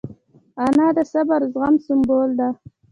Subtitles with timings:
[0.65, 2.49] انا د صبر او زغم سمبول ده